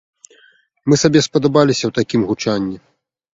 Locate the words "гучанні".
2.31-2.77